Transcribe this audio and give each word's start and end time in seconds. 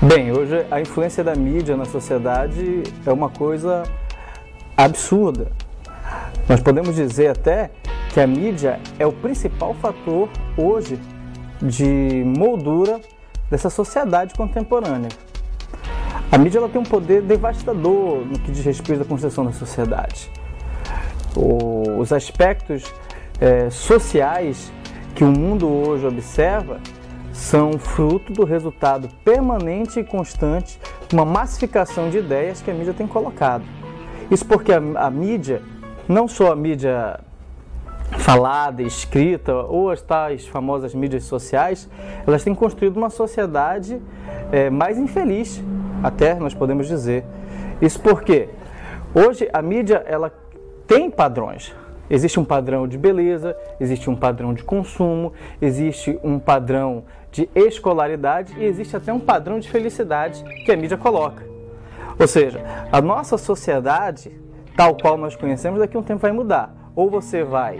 Bem, 0.00 0.30
hoje 0.30 0.64
a 0.70 0.80
influência 0.80 1.24
da 1.24 1.34
mídia 1.34 1.76
na 1.76 1.84
sociedade 1.84 2.84
é 3.04 3.12
uma 3.12 3.28
coisa 3.28 3.82
absurda. 4.76 5.50
Nós 6.48 6.60
podemos 6.60 6.94
dizer 6.94 7.26
até 7.26 7.72
que 8.14 8.20
a 8.20 8.26
mídia 8.26 8.78
é 8.96 9.04
o 9.04 9.12
principal 9.12 9.74
fator 9.74 10.28
hoje 10.56 11.00
de 11.60 12.22
moldura 12.24 13.00
dessa 13.50 13.68
sociedade 13.68 14.34
contemporânea. 14.34 15.10
A 16.30 16.38
mídia 16.38 16.58
ela 16.58 16.68
tem 16.68 16.80
um 16.80 16.84
poder 16.84 17.20
devastador 17.20 18.24
no 18.24 18.38
que 18.38 18.52
diz 18.52 18.64
respeito 18.64 19.02
à 19.02 19.04
construção 19.04 19.46
da 19.46 19.52
sociedade. 19.52 20.30
Os 21.98 22.12
aspectos 22.12 22.84
é, 23.40 23.68
sociais 23.68 24.70
que 25.16 25.24
o 25.24 25.28
mundo 25.28 25.66
hoje 25.66 26.06
observa 26.06 26.78
são 27.38 27.78
fruto 27.78 28.32
do 28.32 28.44
resultado 28.44 29.08
permanente 29.24 30.00
e 30.00 30.04
constante 30.04 30.78
de 31.06 31.14
uma 31.14 31.24
massificação 31.24 32.10
de 32.10 32.18
ideias 32.18 32.60
que 32.60 32.68
a 32.68 32.74
mídia 32.74 32.92
tem 32.92 33.06
colocado. 33.06 33.62
Isso 34.28 34.44
porque 34.44 34.72
a, 34.72 34.82
a 34.96 35.08
mídia, 35.08 35.62
não 36.08 36.26
só 36.26 36.52
a 36.52 36.56
mídia 36.56 37.20
falada, 38.18 38.82
escrita, 38.82 39.54
ou 39.54 39.88
as 39.90 40.02
tais 40.02 40.46
famosas 40.48 40.94
mídias 40.94 41.24
sociais, 41.24 41.88
elas 42.26 42.42
têm 42.42 42.54
construído 42.54 42.96
uma 42.96 43.08
sociedade 43.08 44.02
é, 44.50 44.68
mais 44.68 44.98
infeliz, 44.98 45.62
até 46.02 46.34
nós 46.34 46.54
podemos 46.54 46.88
dizer. 46.88 47.24
Isso 47.80 48.00
porque 48.00 48.48
hoje 49.14 49.48
a 49.52 49.62
mídia 49.62 50.02
ela 50.06 50.32
tem 50.88 51.08
padrões. 51.08 51.72
Existe 52.10 52.40
um 52.40 52.44
padrão 52.44 52.88
de 52.88 52.96
beleza, 52.96 53.56
existe 53.78 54.08
um 54.08 54.16
padrão 54.16 54.54
de 54.54 54.62
consumo, 54.62 55.32
existe 55.60 56.18
um 56.22 56.38
padrão 56.38 57.04
de 57.30 57.48
escolaridade 57.54 58.54
e 58.58 58.64
existe 58.64 58.96
até 58.96 59.12
um 59.12 59.20
padrão 59.20 59.58
de 59.58 59.68
felicidade 59.68 60.42
que 60.64 60.72
a 60.72 60.76
mídia 60.76 60.96
coloca. 60.96 61.44
Ou 62.18 62.26
seja, 62.26 62.60
a 62.90 63.00
nossa 63.00 63.36
sociedade, 63.36 64.32
tal 64.76 64.96
qual 64.96 65.16
nós 65.16 65.36
conhecemos, 65.36 65.78
daqui 65.78 65.96
a 65.96 66.00
um 66.00 66.02
tempo 66.02 66.20
vai 66.20 66.32
mudar. 66.32 66.74
Ou 66.96 67.10
você 67.10 67.44
vai 67.44 67.78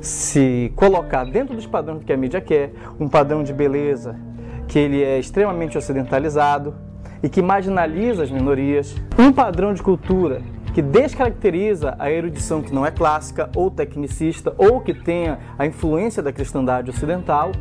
se 0.00 0.72
colocar 0.74 1.24
dentro 1.24 1.54
dos 1.54 1.66
padrões 1.66 2.04
que 2.04 2.12
a 2.12 2.16
mídia 2.16 2.40
quer, 2.40 2.72
um 2.98 3.08
padrão 3.08 3.42
de 3.42 3.52
beleza 3.52 4.16
que 4.66 4.78
ele 4.78 5.02
é 5.02 5.18
extremamente 5.18 5.78
ocidentalizado 5.78 6.74
e 7.22 7.28
que 7.28 7.40
marginaliza 7.40 8.24
as 8.24 8.30
minorias, 8.30 8.96
um 9.18 9.32
padrão 9.32 9.72
de 9.72 9.82
cultura 9.82 10.42
que 10.74 10.82
descaracteriza 10.82 11.94
a 11.98 12.10
erudição 12.10 12.62
que 12.62 12.72
não 12.72 12.84
é 12.84 12.90
clássica 12.90 13.50
ou 13.54 13.70
tecnicista 13.70 14.54
ou 14.56 14.80
que 14.80 14.94
tenha 14.94 15.38
a 15.58 15.66
influência 15.66 16.22
da 16.22 16.32
cristandade 16.32 16.90
ocidental 16.90 17.52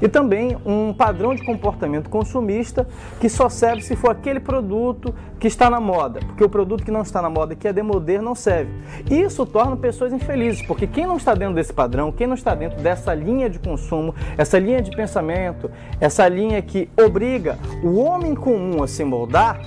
e 0.00 0.08
também 0.08 0.56
um 0.64 0.92
padrão 0.92 1.34
de 1.34 1.44
comportamento 1.44 2.08
consumista 2.08 2.86
que 3.20 3.28
só 3.28 3.48
serve 3.48 3.82
se 3.82 3.96
for 3.96 4.10
aquele 4.10 4.40
produto 4.40 5.14
que 5.38 5.46
está 5.46 5.68
na 5.68 5.80
moda, 5.80 6.20
porque 6.20 6.44
o 6.44 6.48
produto 6.48 6.84
que 6.84 6.90
não 6.90 7.02
está 7.02 7.20
na 7.20 7.30
moda 7.30 7.54
que 7.54 7.68
é 7.68 7.72
demoder 7.72 8.22
não 8.22 8.34
serve. 8.34 8.72
Isso 9.10 9.44
torna 9.44 9.76
pessoas 9.76 10.12
infelizes, 10.12 10.62
porque 10.62 10.86
quem 10.86 11.06
não 11.06 11.16
está 11.16 11.34
dentro 11.34 11.54
desse 11.54 11.72
padrão, 11.72 12.10
quem 12.10 12.26
não 12.26 12.34
está 12.34 12.54
dentro 12.54 12.80
dessa 12.80 13.14
linha 13.14 13.48
de 13.48 13.58
consumo, 13.58 14.14
essa 14.36 14.58
linha 14.58 14.80
de 14.80 14.90
pensamento, 14.90 15.70
essa 16.00 16.26
linha 16.28 16.60
que 16.62 16.88
obriga 16.98 17.58
o 17.82 17.96
homem 17.96 18.34
comum 18.34 18.82
a 18.82 18.88
se 18.88 19.04
moldar, 19.04 19.60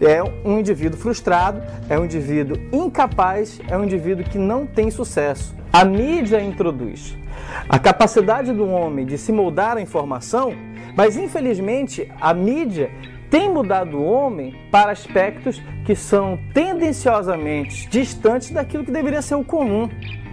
é 0.00 0.22
um 0.44 0.58
indivíduo 0.58 0.98
frustrado, 0.98 1.62
é 1.88 1.98
um 1.98 2.04
indivíduo 2.04 2.56
incapaz, 2.72 3.60
é 3.68 3.76
um 3.76 3.84
indivíduo 3.84 4.24
que 4.24 4.38
não 4.38 4.66
tem 4.66 4.90
sucesso. 4.90 5.54
A 5.72 5.84
mídia 5.84 6.42
introduz 6.42 7.16
a 7.68 7.78
capacidade 7.78 8.52
do 8.52 8.68
homem 8.68 9.06
de 9.06 9.16
se 9.18 9.32
moldar 9.32 9.76
a 9.76 9.80
informação, 9.80 10.52
mas 10.96 11.16
infelizmente 11.16 12.10
a 12.20 12.34
mídia 12.34 12.90
tem 13.30 13.48
mudado 13.48 13.96
o 13.96 14.04
homem 14.04 14.56
para 14.72 14.90
aspectos 14.90 15.62
que 15.84 15.94
são 15.94 16.38
tendenciosamente 16.52 17.88
distantes 17.88 18.50
daquilo 18.50 18.84
que 18.84 18.90
deveria 18.90 19.22
ser 19.22 19.36
o 19.36 19.44
comum. 19.44 19.88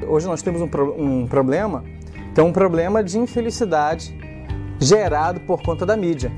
Hoje 0.07 0.25
nós 0.25 0.41
temos 0.41 0.61
um, 0.61 0.67
pro 0.67 0.99
um 0.99 1.27
problema, 1.27 1.83
então 2.31 2.47
um 2.47 2.53
problema 2.53 3.03
de 3.03 3.19
infelicidade 3.19 4.15
gerado 4.79 5.39
por 5.41 5.61
conta 5.61 5.85
da 5.85 5.95
mídia. 5.95 6.31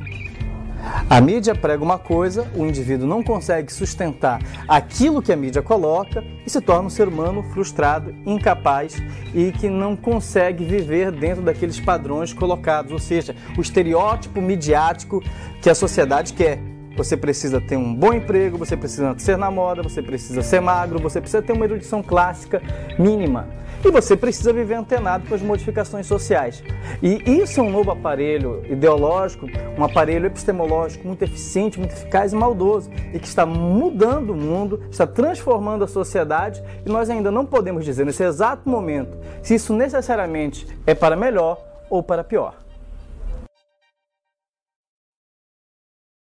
A 1.09 1.19
mídia 1.19 1.56
prega 1.56 1.84
uma 1.84 1.97
coisa, 1.97 2.47
o 2.56 2.66
indivíduo 2.66 3.07
não 3.07 3.23
consegue 3.23 3.73
sustentar 3.73 4.41
aquilo 4.67 5.22
que 5.22 5.31
a 5.31 5.35
mídia 5.35 5.62
coloca 5.62 6.23
e 6.45 6.50
se 6.50 6.62
torna 6.62 6.88
um 6.88 6.90
ser 6.90 7.07
humano 7.07 7.44
frustrado, 7.44 8.13
incapaz 8.25 9.01
e 9.34 9.51
que 9.51 9.69
não 9.69 9.95
consegue 9.95 10.63
viver 10.63 11.12
dentro 11.12 11.41
daqueles 11.41 11.79
padrões 11.79 12.31
colocados, 12.31 12.91
ou 12.91 13.00
seja, 13.00 13.35
o 13.57 13.62
estereótipo 13.62 14.41
midiático 14.41 15.23
que 15.62 15.69
a 15.69 15.75
sociedade 15.75 16.34
quer. 16.34 16.59
Você 16.95 17.16
precisa 17.16 17.62
ter 17.62 17.78
um 17.78 17.95
bom 17.95 18.13
emprego, 18.13 18.57
você 18.57 18.75
precisa 18.75 19.18
ser 19.18 19.38
na 19.38 19.50
moda, 19.50 19.81
você 19.81 20.01
precisa 20.01 20.41
ser 20.41 20.59
magro, 20.59 21.00
você 21.00 21.22
precisa 21.22 21.41
ter 21.41 21.53
uma 21.53 21.66
erudição 21.66 22.03
clássica 22.03 22.62
mínima. 22.97 23.47
E 23.84 23.91
você 23.91 24.16
precisa 24.16 24.51
viver 24.51 24.75
antenado 24.75 25.28
com 25.28 25.34
as 25.34 25.41
modificações 25.41 26.06
sociais. 26.06 26.62
E 27.01 27.23
isso 27.25 27.59
é 27.59 27.63
um 27.63 27.69
novo 27.69 27.91
aparelho 27.91 28.62
ideológico, 28.69 29.47
um 29.78 29.84
aparelho 29.84 30.25
epistemológico 30.25 31.07
muito 31.07 31.23
eficiente, 31.23 31.79
muito 31.79 31.94
eficaz 31.94 32.34
e 32.34 32.35
maldoso, 32.35 32.89
e 33.13 33.19
que 33.19 33.28
está 33.28 33.45
mudando 33.45 34.31
o 34.31 34.35
mundo, 34.35 34.81
está 34.91 35.07
transformando 35.07 35.85
a 35.85 35.88
sociedade, 35.88 36.62
e 36.85 36.89
nós 36.89 37.09
ainda 37.09 37.31
não 37.31 37.45
podemos 37.45 37.85
dizer 37.85 38.06
nesse 38.06 38.23
exato 38.23 38.68
momento 38.69 39.18
se 39.41 39.56
isso 39.56 39.73
necessariamente 39.73 40.68
é 40.85 40.94
para 40.94 41.16
melhor 41.16 41.57
ou 41.89 42.03
para 42.03 42.23
pior. 42.23 42.69